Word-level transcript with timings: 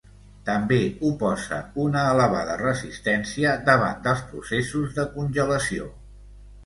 També 0.45 0.77
oposa 1.09 1.59
una 1.83 2.05
elevada 2.13 2.55
resistència 2.63 3.53
davant 3.71 4.01
dels 4.09 4.25
processos 4.33 4.97
de 5.01 5.07
congelació. 5.19 5.91